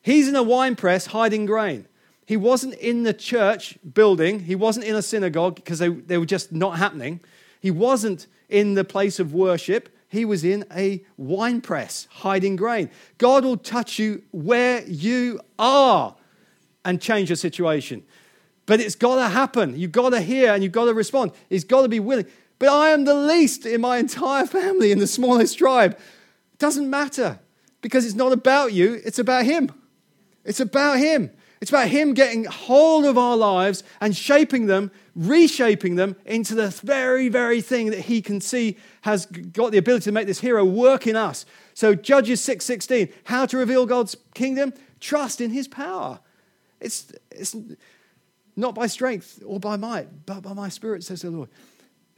[0.00, 1.86] He's in a wine press hiding grain.
[2.24, 4.40] He wasn't in the church building.
[4.40, 7.20] He wasn't in a synagogue because they, they were just not happening.
[7.60, 9.88] He wasn't in the place of worship.
[10.08, 12.90] He was in a wine press hiding grain.
[13.18, 16.14] God will touch you where you are
[16.84, 18.04] and change your situation.
[18.66, 19.78] But it's got to happen.
[19.78, 21.32] You've got to hear and you've got to respond.
[21.48, 22.26] He's got to be willing.
[22.58, 25.92] But I am the least in my entire family, in the smallest tribe.
[25.92, 27.38] It doesn't matter
[27.80, 29.72] because it's not about you, it's about Him.
[30.44, 31.30] It's about Him.
[31.60, 36.68] It's about Him getting hold of our lives and shaping them, reshaping them into the
[36.84, 40.64] very, very thing that He can see has got the ability to make this hero
[40.64, 41.46] work in us.
[41.74, 44.72] So Judges 6:16, how to reveal God's kingdom?
[45.00, 46.20] Trust in His power.
[46.80, 47.56] It's, it's
[48.56, 51.48] not by strength or by might, but by my spirit, says the Lord.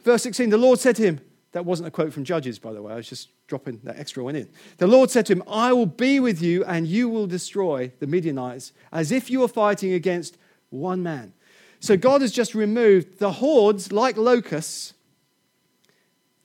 [0.03, 1.21] Verse 16, the Lord said to him,
[1.53, 2.93] That wasn't a quote from Judges, by the way.
[2.93, 4.49] I was just dropping that extra one in.
[4.79, 8.07] The Lord said to him, I will be with you, and you will destroy the
[8.07, 10.37] Midianites as if you were fighting against
[10.71, 11.33] one man.
[11.81, 14.95] So God has just removed the hordes, like locusts,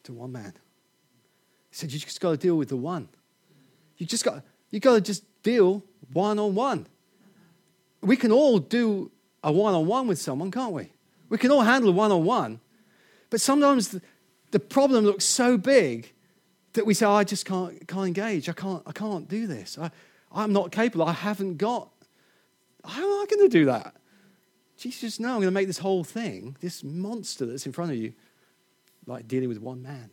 [0.03, 0.53] to one man.
[1.69, 3.09] He said, You just got to deal with the one.
[3.97, 6.87] You just got, you got to just deal one on one.
[8.01, 9.11] We can all do
[9.43, 10.91] a one on one with someone, can't we?
[11.29, 12.59] We can all handle one on one.
[13.35, 13.99] But sometimes
[14.51, 16.13] the, problem looks so big
[16.71, 18.47] that we say, I just can't, can't engage.
[18.47, 19.77] I can't, I can't do this.
[19.77, 19.91] I,
[20.31, 21.05] I'm not capable.
[21.05, 21.89] I haven't got.
[22.85, 23.93] How am I going to do that?
[24.77, 27.97] Jesus, no, I'm going to make this whole thing, this monster that's in front of
[27.97, 28.13] you,
[29.05, 30.11] like dealing with one man.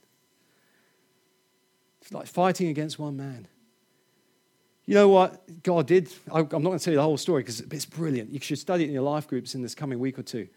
[2.00, 3.46] It's like fighting against one man.
[4.84, 6.12] You know what God did?
[6.26, 8.32] I'm not going to tell you the whole story because it's brilliant.
[8.32, 10.48] You should study it in your life groups in this coming week or two,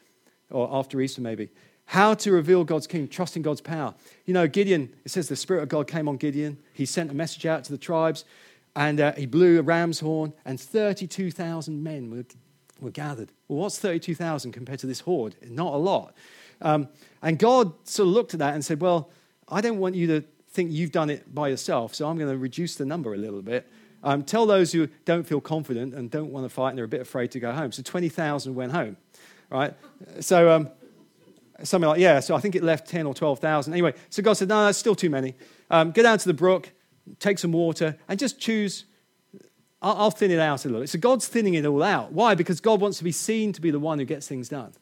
[0.50, 1.52] or after Easter maybe.
[1.88, 3.94] How to reveal God's kingdom, trusting God's power.
[4.26, 6.58] You know, Gideon, it says the Spirit of God came on Gideon.
[6.74, 8.26] He sent a message out to the tribes,
[8.76, 12.26] and uh, he blew a ram's horn, and 32,000 men were,
[12.82, 13.32] were gathered.
[13.48, 15.36] Well, what's 32,000 compared to this horde?
[15.48, 16.16] Not a lot.
[16.62, 16.90] Um,
[17.22, 19.10] and God sort of looked at that and said, Well,
[19.48, 22.38] I don't want you to think you've done it by yourself, so I'm going to
[22.38, 23.70] reduce the number a little bit.
[24.04, 26.88] Um, tell those who don't feel confident and don't want to fight and they're a
[26.88, 27.72] bit afraid to go home.
[27.72, 28.98] So 20,000 went home,
[29.50, 29.74] right?
[30.20, 30.70] So um,
[31.64, 33.74] something like, yeah, so I think it left 10 or 12,000.
[33.74, 35.36] Anyway, so God said, no, that's still too many.
[35.70, 36.72] Um, go down to the brook,
[37.20, 38.86] take some water, and just choose.
[39.82, 40.88] I'll, I'll thin it out a little.
[40.88, 42.12] So God's thinning it all out.
[42.12, 42.36] Why?
[42.36, 44.74] Because God wants to be seen to be the one who gets things done.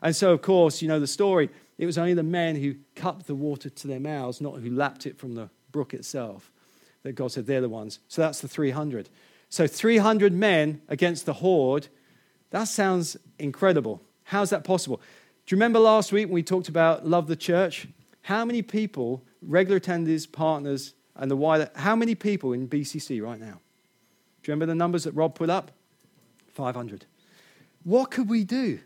[0.00, 1.50] And so, of course, you know the story.
[1.76, 5.06] It was only the men who cupped the water to their mouths, not who lapped
[5.06, 6.50] it from the brook itself,
[7.02, 7.98] that God said they're the ones.
[8.08, 9.08] So that's the 300.
[9.48, 11.88] So 300 men against the horde.
[12.50, 14.02] That sounds incredible.
[14.24, 15.00] How's that possible?
[15.48, 17.88] Do you remember last week when we talked about love the church?
[18.20, 23.40] How many people, regular attendees, partners, and the wider, how many people in BCC right
[23.40, 23.58] now?
[24.42, 25.70] Do you remember the numbers that Rob put up?
[26.52, 27.06] 500.
[27.82, 28.80] What could we do?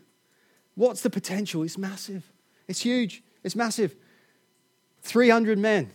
[0.75, 1.63] What's the potential?
[1.63, 2.31] It's massive.
[2.69, 3.23] It's huge.
[3.43, 3.93] It's massive.
[5.01, 5.91] 300 men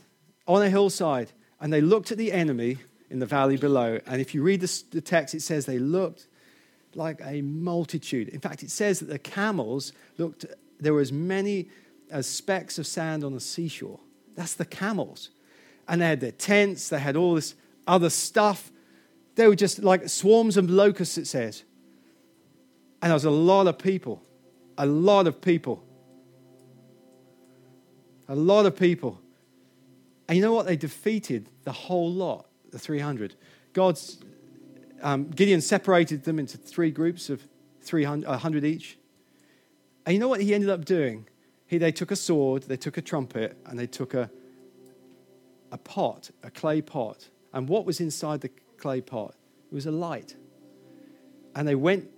[0.46, 2.76] on a hillside, and they looked at the enemy
[3.08, 4.00] in the valley below.
[4.06, 6.27] And if you read the, text, it says they looked
[6.98, 8.28] like a multitude.
[8.28, 10.44] In fact, it says that the camels looked,
[10.78, 11.70] there were as many
[12.10, 14.00] as specks of sand on the seashore.
[14.34, 15.30] That's the camels.
[15.86, 17.54] And they had their tents, they had all this
[17.86, 18.70] other stuff.
[19.36, 21.62] They were just like swarms of locusts, it says.
[23.00, 24.22] And there was a lot of people,
[24.76, 25.84] a lot of people.
[28.30, 29.20] A lot of people.
[30.28, 30.66] And you know what?
[30.66, 33.34] They defeated the whole lot, the 300.
[33.72, 34.18] God's,
[35.02, 37.46] um, Gideon separated them into three groups of
[37.82, 38.98] 300, 100 each.
[40.04, 41.26] And you know what he ended up doing?
[41.66, 44.30] He, they took a sword, they took a trumpet, and they took a,
[45.70, 47.28] a pot, a clay pot.
[47.52, 49.34] And what was inside the clay pot?
[49.70, 50.34] It was a light.
[51.54, 52.08] And they went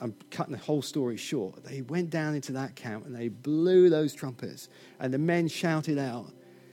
[0.00, 1.64] I'm cutting the whole story short.
[1.64, 4.68] They went down into that camp and they blew those trumpets,
[5.00, 6.30] and the men shouted out,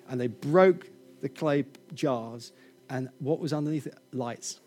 [0.09, 0.87] and they broke
[1.21, 2.51] the clay jars,
[2.89, 3.97] and what was underneath it?
[4.13, 4.59] Lights.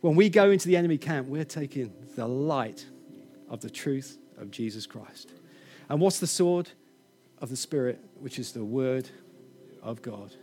[0.00, 2.86] When we go into the enemy camp, we're taking the light
[3.48, 5.32] of the truth of Jesus Christ.
[5.88, 6.70] And what's the sword
[7.38, 9.10] of the Spirit, which is the word
[9.82, 10.34] of God?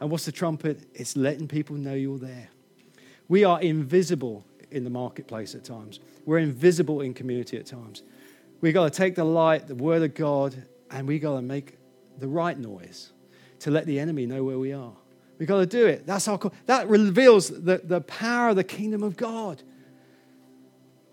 [0.00, 0.80] And what's the trumpet?
[0.94, 2.48] It's letting people know you're there.
[3.28, 6.00] We are invisible in the marketplace at times.
[6.24, 8.02] We're invisible in community at times.
[8.60, 10.54] We've got to take the light, the word of God,
[10.90, 11.78] and we've got to make
[12.18, 13.12] the right noise
[13.60, 14.94] to let the enemy know where we are.
[15.38, 16.06] We've got to do it.
[16.06, 19.62] That's our, that reveals the, the power of the kingdom of God.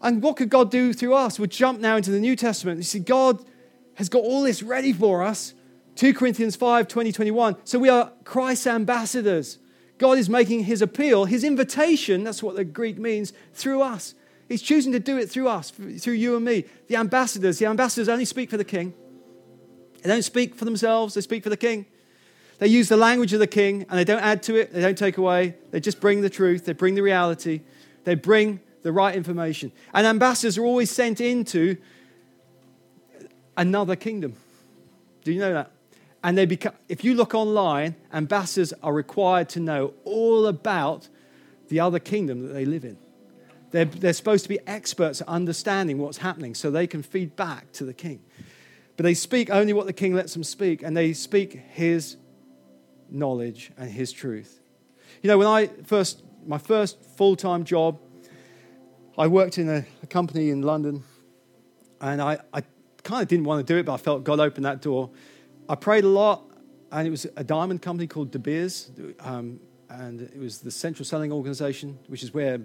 [0.01, 1.39] And what could God do through us?
[1.39, 2.77] We'll jump now into the New Testament.
[2.77, 3.43] You see, God
[3.95, 5.53] has got all this ready for us.
[5.95, 7.55] 2 Corinthians 5 20, 21.
[7.63, 9.59] So we are Christ's ambassadors.
[9.97, 14.13] God is making his appeal, his invitation, that's what the Greek means, through us.
[14.49, 16.65] He's choosing to do it through us, through you and me.
[16.87, 18.93] The ambassadors, the ambassadors only speak for the king.
[20.03, 21.85] They don't speak for themselves, they speak for the king.
[22.57, 24.97] They use the language of the king and they don't add to it, they don't
[24.97, 25.55] take away.
[25.71, 27.61] They just bring the truth, they bring the reality,
[28.05, 29.71] they bring the right information.
[29.93, 31.77] And ambassadors are always sent into
[33.57, 34.35] another kingdom.
[35.23, 35.71] Do you know that?
[36.23, 41.07] And they become, if you look online, ambassadors are required to know all about
[41.67, 42.97] the other kingdom that they live in.
[43.71, 47.71] They're, they're supposed to be experts at understanding what's happening so they can feed back
[47.73, 48.21] to the king.
[48.97, 52.17] But they speak only what the king lets them speak, and they speak his
[53.09, 54.61] knowledge and his truth.
[55.21, 57.99] You know, when I first, my first full time job,
[59.17, 61.03] I worked in a, a company in London,
[62.01, 62.63] and I, I
[63.03, 65.09] kind of didn't want to do it, but I felt God opened that door.
[65.69, 66.43] I prayed a lot
[66.91, 71.05] and it was a diamond company called De Beers, um, and it was the central
[71.05, 72.61] selling organization, which is where,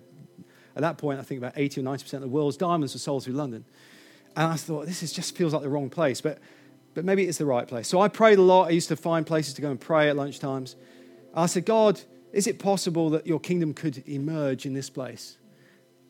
[0.76, 3.24] at that point, I think about 80 or 90% of the world's diamonds were sold
[3.24, 3.64] through London.
[4.37, 6.38] And I thought, this is, just feels like the wrong place, but,
[6.94, 7.88] but maybe it's the right place.
[7.88, 8.68] So I prayed a lot.
[8.68, 10.74] I used to find places to go and pray at lunchtimes.
[11.35, 12.00] I said, God,
[12.33, 15.37] is it possible that your kingdom could emerge in this place?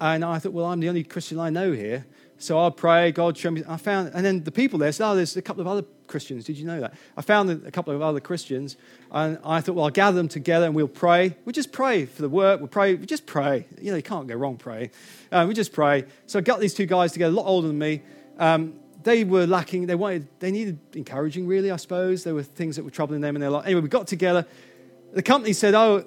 [0.01, 2.07] And I thought, well, I'm the only Christian I know here.
[2.39, 3.63] So I'll pray, God, show me.
[3.69, 6.47] I found, and then the people there said, oh, there's a couple of other Christians.
[6.47, 6.95] Did you know that?
[7.15, 8.79] I found a couple of other Christians,
[9.11, 11.37] and I thought, well, I'll gather them together and we'll pray.
[11.45, 12.61] We just pray for the work.
[12.61, 12.95] We'll pray.
[12.95, 13.67] We just pray.
[13.79, 14.91] You know, you can't go wrong praying.
[15.31, 16.07] Um, we just pray.
[16.27, 18.01] So I got these two guys together, a lot older than me.
[18.39, 19.87] Um, they were lacking.
[19.87, 20.29] They wanted.
[20.41, 21.71] They needed encouraging, really.
[21.71, 23.67] I suppose there were things that were troubling them in their life.
[23.67, 24.47] Anyway, we got together.
[25.13, 26.05] The company said, oh,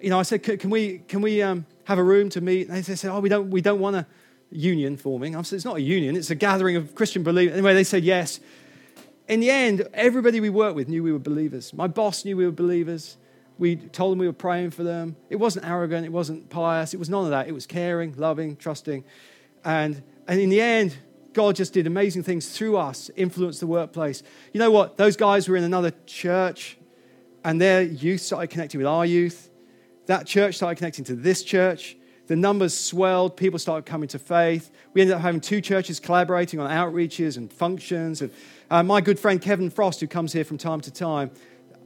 [0.00, 2.68] you know, I said, can we, can we um, have a room to meet?
[2.68, 4.06] And they said, oh, we don't, we don't want a
[4.50, 5.34] union forming.
[5.34, 7.54] I said, it's not a union, it's a gathering of Christian believers.
[7.54, 8.40] Anyway, they said yes.
[9.28, 11.72] In the end, everybody we worked with knew we were believers.
[11.72, 13.16] My boss knew we were believers.
[13.56, 15.16] We told them we were praying for them.
[15.30, 17.48] It wasn't arrogant, it wasn't pious, it was none of that.
[17.48, 19.04] It was caring, loving, trusting.
[19.64, 20.96] And, and in the end,
[21.34, 24.22] God just did amazing things through us, influenced the workplace.
[24.52, 24.96] You know what?
[24.96, 26.78] Those guys were in another church,
[27.44, 29.50] and their youth started connecting with our youth.
[30.06, 31.96] That church started connecting to this church.
[32.26, 33.36] The numbers swelled.
[33.36, 34.70] People started coming to faith.
[34.94, 38.22] We ended up having two churches collaborating on outreaches and functions.
[38.22, 38.30] And
[38.70, 41.30] uh, my good friend Kevin Frost, who comes here from time to time,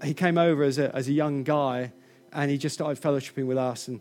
[0.05, 1.93] he came over as a, as a young guy
[2.33, 3.89] and he just started fellowshipping with us.
[3.89, 4.01] And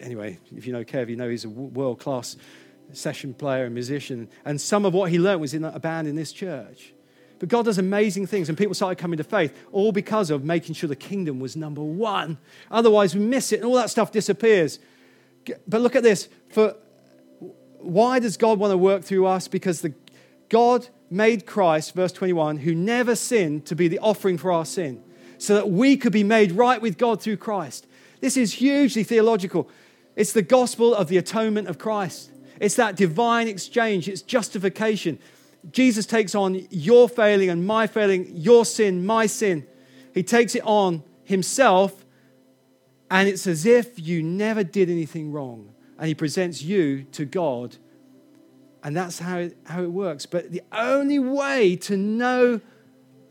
[0.00, 2.36] anyway, if you know Kev, you know he's a world class
[2.92, 4.28] session player and musician.
[4.44, 6.92] And some of what he learned was in a band in this church.
[7.38, 10.74] But God does amazing things, and people started coming to faith, all because of making
[10.74, 12.38] sure the kingdom was number one.
[12.70, 14.78] Otherwise, we miss it, and all that stuff disappears.
[15.66, 16.28] But look at this.
[16.48, 16.76] For
[17.78, 19.48] why does God want to work through us?
[19.48, 19.92] Because the,
[20.48, 25.02] God made Christ, verse 21, who never sinned, to be the offering for our sin,
[25.38, 27.86] so that we could be made right with God through Christ.
[28.20, 29.68] This is hugely theological.
[30.16, 32.30] It's the gospel of the atonement of Christ.
[32.60, 35.18] It's that divine exchange, it's justification.
[35.70, 39.66] Jesus takes on your failing and my failing, your sin, my sin.
[40.14, 42.04] He takes it on himself,
[43.10, 45.74] and it's as if you never did anything wrong.
[45.98, 47.76] And he presents you to God.
[48.82, 50.26] And that's how it, how it works.
[50.26, 52.60] But the only way to know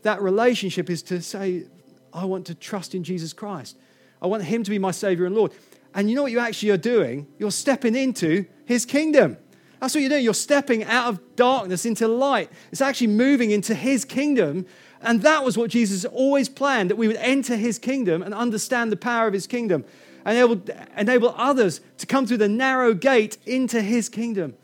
[0.02, 1.64] that relationship is to say,
[2.12, 3.78] I want to trust in Jesus Christ.
[4.20, 5.52] I want him to be my Savior and Lord.
[5.94, 7.26] And you know what you actually are doing?
[7.38, 9.38] You're stepping into his kingdom.
[9.80, 10.24] That's what you're doing.
[10.24, 12.50] You're stepping out of darkness into light.
[12.72, 14.66] It's actually moving into his kingdom.
[15.00, 18.90] And that was what Jesus always planned that we would enter his kingdom and understand
[18.90, 19.84] the power of his kingdom
[20.24, 20.62] and enable,
[20.96, 24.54] enable others to come through the narrow gate into his kingdom.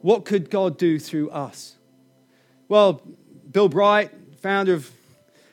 [0.00, 1.76] What could God do through us?
[2.68, 3.02] Well,
[3.50, 4.10] Bill Bright,
[4.42, 4.90] founder of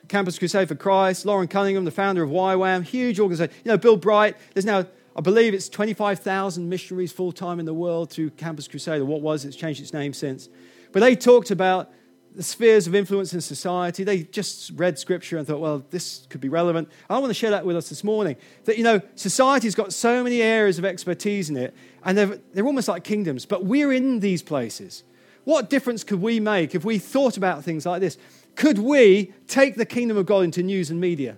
[0.08, 3.54] Campus Crusade for Christ, Loren Cunningham, the founder of YWAM, huge organization.
[3.64, 7.74] You know, Bill Bright, there's now I believe it's 25,000 missionaries full time in the
[7.74, 10.48] world through Campus Crusade, or what was, it's changed its name since.
[10.92, 11.90] But they talked about
[12.34, 14.04] the spheres of influence in society.
[14.04, 16.88] They just read scripture and thought, well, this could be relevant.
[17.10, 18.36] I want to share that with us this morning.
[18.64, 22.66] That, you know, society's got so many areas of expertise in it, and they're, they're
[22.66, 25.04] almost like kingdoms, but we're in these places.
[25.44, 28.16] What difference could we make if we thought about things like this?
[28.54, 31.36] Could we take the kingdom of God into news and media?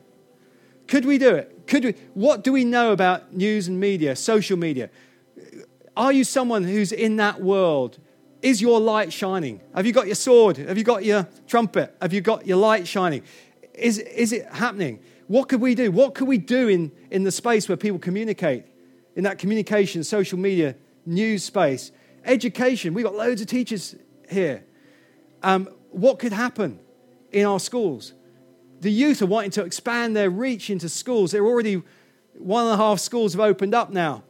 [0.86, 1.66] Could we do it?
[1.66, 1.94] Could we?
[2.14, 4.90] What do we know about news and media, social media?
[5.96, 7.98] Are you someone who's in that world?
[8.42, 9.60] Is your light shining?
[9.74, 10.58] Have you got your sword?
[10.58, 11.96] Have you got your trumpet?
[12.02, 13.22] Have you got your light shining?
[13.72, 15.00] Is, is it happening?
[15.28, 15.90] What could we do?
[15.90, 18.66] What could we do in, in the space where people communicate?
[19.16, 20.74] In that communication, social media,
[21.06, 21.92] news space,
[22.24, 22.92] education.
[22.92, 23.94] We've got loads of teachers
[24.28, 24.64] here.
[25.42, 26.80] Um, what could happen
[27.32, 28.12] in our schools?
[28.80, 31.32] The youth are wanting to expand their reach into schools.
[31.32, 31.82] They're already
[32.34, 34.24] one and a half schools have opened up now.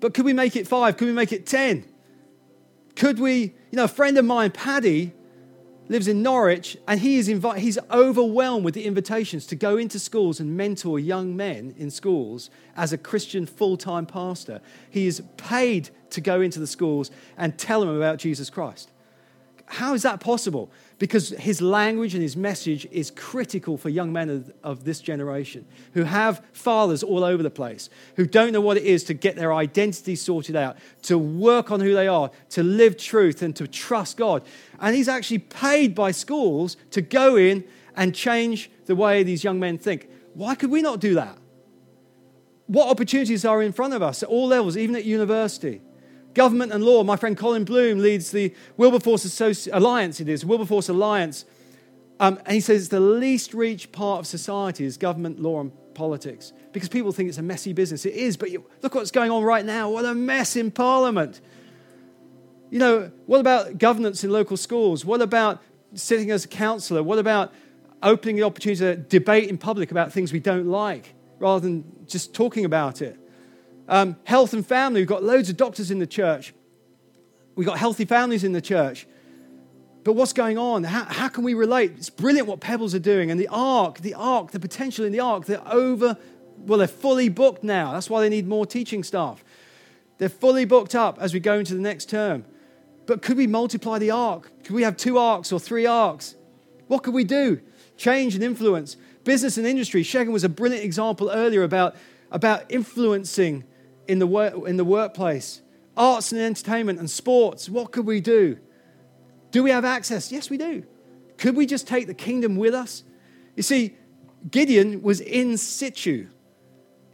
[0.00, 0.96] But could we make it five?
[0.96, 1.84] Could we make it ten?
[2.96, 5.12] Could we, you know, a friend of mine, Paddy,
[5.88, 9.98] lives in Norwich, and he is invited, he's overwhelmed with the invitations to go into
[9.98, 14.60] schools and mentor young men in schools as a Christian full-time pastor.
[14.90, 18.90] He is paid to go into the schools and tell them about Jesus Christ.
[19.66, 20.70] How is that possible?
[20.98, 25.64] Because his language and his message is critical for young men of, of, this generation
[25.94, 29.36] who have fathers all over the place, who don't know what it is to get
[29.36, 33.68] their identity sorted out, to work on who they are, to live truth, and to
[33.68, 34.42] trust God.
[34.80, 39.60] And he's actually paid by schools to go in and change the way these young
[39.60, 40.08] men think.
[40.34, 41.38] Why could we not do that?
[42.66, 45.80] What opportunities are in front of us at all levels, even at university?
[46.38, 47.02] Government and law.
[47.02, 51.44] My friend Colin Bloom leads the Wilberforce Associ- Alliance, it is, Wilberforce Alliance.
[52.20, 55.72] Um, and he says it's the least reached part of society is government, law, and
[55.94, 58.06] politics because people think it's a messy business.
[58.06, 59.90] It is, but you, look what's going on right now.
[59.90, 61.40] What a mess in Parliament.
[62.70, 65.04] You know, what about governance in local schools?
[65.04, 65.60] What about
[65.94, 67.02] sitting as a councillor?
[67.02, 67.52] What about
[68.00, 72.32] opening the opportunity to debate in public about things we don't like rather than just
[72.32, 73.18] talking about it?
[73.88, 75.00] Um, health and family.
[75.00, 76.54] We've got loads of doctors in the church.
[77.56, 79.06] We've got healthy families in the church.
[80.04, 80.84] But what's going on?
[80.84, 81.92] How, how can we relate?
[81.96, 83.30] It's brilliant what Pebbles are doing.
[83.30, 86.16] And the ark, the ark, the potential in the ark, they're over,
[86.58, 87.92] well, they're fully booked now.
[87.92, 89.42] That's why they need more teaching staff.
[90.18, 92.44] They're fully booked up as we go into the next term.
[93.06, 94.50] But could we multiply the ark?
[94.64, 96.34] Could we have two arks or three arks?
[96.88, 97.60] What could we do?
[97.96, 98.96] Change and influence.
[99.24, 100.02] Business and industry.
[100.02, 101.96] Shagan was a brilliant example earlier about,
[102.30, 103.64] about influencing
[104.08, 105.60] in the, work, in the workplace.
[105.96, 107.68] Arts and entertainment and sports.
[107.68, 108.58] What could we do?
[109.50, 110.32] Do we have access?
[110.32, 110.84] Yes, we do.
[111.36, 113.04] Could we just take the kingdom with us?
[113.54, 113.96] You see,
[114.50, 116.28] Gideon was in situ.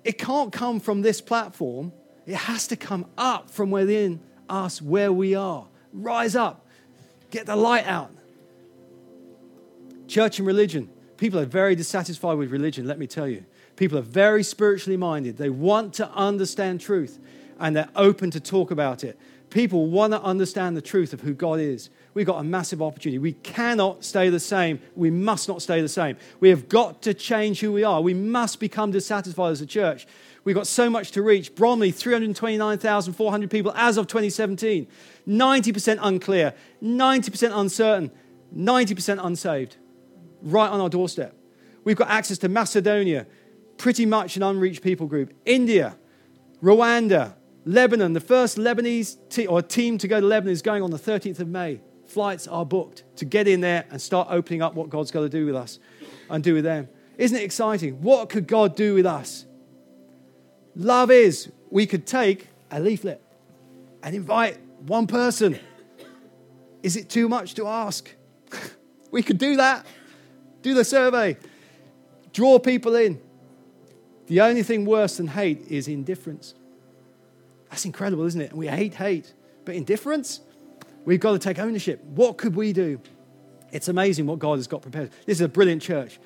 [0.03, 1.93] It can't come from this platform,
[2.27, 5.67] it has to come up from within us where we are.
[5.93, 6.67] Rise up,
[7.31, 8.11] get the light out.
[10.07, 10.91] Church and religion.
[11.17, 13.45] People are very dissatisfied with religion, let me tell you.
[13.77, 15.37] People are very spiritually minded.
[15.37, 17.18] They want to understand truth
[17.59, 19.18] and they're open to talk about it.
[19.51, 21.89] People want to understand the truth of who God is.
[22.12, 23.18] We've got a massive opportunity.
[23.18, 24.81] We cannot stay the same.
[24.97, 26.16] We must not stay the same.
[26.41, 28.01] We have got to change who we are.
[28.01, 30.09] We must become dissatisfied as a church.
[30.43, 31.55] We've got so much to reach.
[31.55, 34.89] Bromley, 329,400 people as of 2017.
[35.29, 38.11] 90% unclear, 90% uncertain,
[38.57, 39.77] 90% unsaved.
[40.43, 41.35] Right on our doorstep.
[41.85, 43.27] We've got access to Macedonia,
[43.85, 45.35] pretty much an unreached people group.
[45.45, 45.95] India,
[46.62, 47.35] Rwanda,
[47.66, 50.99] Lebanon, the first Lebanese te- or team to go to Lebanon is going on the
[50.99, 51.82] 13th of May.
[52.07, 55.28] Flights are booked to get in there and start opening up what God's got to
[55.28, 55.80] do with us
[56.30, 56.89] and do with them.
[57.18, 58.01] Isn't it exciting?
[58.01, 59.45] What could God do with us?
[60.74, 63.20] Love is we could take a leaflet
[64.03, 65.61] and invite one person.
[66.82, 68.11] Is it too much to ask?
[69.11, 69.85] we could do that.
[70.62, 71.37] Do the survey.
[72.32, 73.20] Draw people in.
[74.27, 76.55] The only thing worse than hate is indifference.
[77.70, 78.51] That's incredible, isn't it?
[78.51, 79.35] And we hate hate.
[79.64, 80.41] But indifference,
[81.05, 82.03] we've got to take ownership.
[82.05, 83.01] What could we do?
[83.72, 85.11] It's amazing what God has got prepared.
[85.27, 86.18] This is a brilliant church.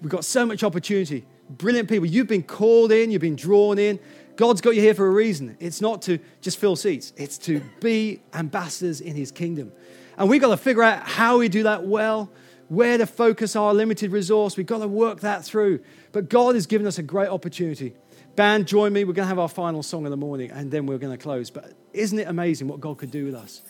[0.00, 1.24] We've got so much opportunity.
[1.50, 2.06] Brilliant people.
[2.06, 3.98] You've been called in, you've been drawn in.
[4.36, 5.56] God's got you here for a reason.
[5.60, 9.72] It's not to just fill seats, it's to be ambassadors in his kingdom.
[10.16, 12.30] And we've got to figure out how we do that well,
[12.72, 14.56] where to focus our limited resource.
[14.56, 15.80] We've got to work that through.
[16.10, 17.94] But God has given us a great opportunity.
[18.34, 19.04] Band, join me.
[19.04, 21.22] We're going to have our final song in the morning and then we're going to
[21.22, 21.50] close.
[21.50, 23.60] But isn't it amazing what God could do with us?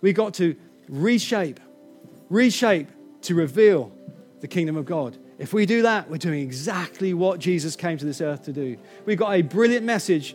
[0.00, 0.56] We've got to
[0.88, 1.60] reshape,
[2.30, 2.88] reshape
[3.22, 3.92] to reveal
[4.40, 5.16] the kingdom of God.
[5.38, 8.76] If we do that, we're doing exactly what Jesus came to this earth to do.
[9.06, 10.34] We've got a brilliant message,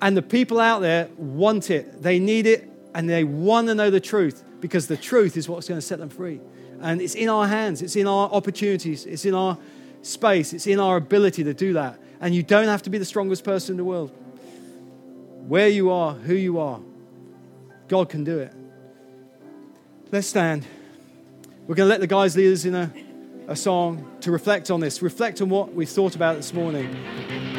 [0.00, 2.02] and the people out there want it.
[2.02, 5.68] They need it, and they want to know the truth because the truth is what's
[5.68, 6.40] going to set them free.
[6.80, 9.58] And it's in our hands, it's in our opportunities, it's in our
[10.02, 11.98] space, it's in our ability to do that.
[12.20, 14.10] And you don't have to be the strongest person in the world.
[15.46, 16.80] Where you are, who you are,
[17.88, 18.52] God can do it.
[20.10, 20.66] Let's stand.
[21.66, 22.92] We're going to let the guys lead us in a,
[23.46, 27.57] a song to reflect on this, reflect on what we've thought about this morning.